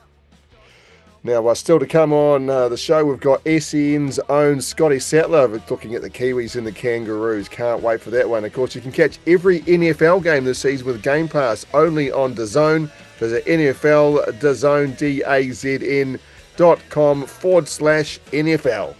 Now, 1.23 1.47
uh, 1.47 1.53
still 1.53 1.77
to 1.77 1.85
come 1.85 2.13
on 2.13 2.49
uh, 2.49 2.67
the 2.67 2.77
show, 2.77 3.05
we've 3.05 3.19
got 3.19 3.43
SEN's 3.45 4.17
own 4.27 4.59
Scotty 4.59 4.97
Sattler 4.97 5.47
looking 5.69 5.93
at 5.93 6.01
the 6.01 6.09
Kiwis 6.09 6.55
and 6.55 6.65
the 6.65 6.71
Kangaroos. 6.71 7.47
Can't 7.47 7.83
wait 7.83 8.01
for 8.01 8.09
that 8.09 8.27
one. 8.27 8.43
Of 8.43 8.53
course, 8.53 8.73
you 8.73 8.81
can 8.81 8.91
catch 8.91 9.19
every 9.27 9.61
NFL 9.61 10.23
game 10.23 10.45
this 10.45 10.57
season 10.57 10.87
with 10.87 11.03
Game 11.03 11.27
Pass 11.27 11.63
only 11.75 12.11
on 12.11 12.33
DAZN. 12.33 12.89
Visit 13.19 13.45
NFL 13.45 14.39
DAZN, 14.39 14.97
D-A-Z-N 14.97 16.19
dot 16.57 16.79
com 16.89 17.25
forward 17.27 17.67
slash 17.67 18.19
NFL. 18.31 18.95